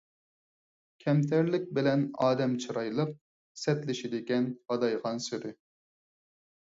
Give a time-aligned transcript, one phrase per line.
[1.03, 3.13] كەمتەرلىك بىلەن ئادەم چىرايلىق،
[3.65, 5.53] سەتلىشىدىكەن غادايغانسېرى.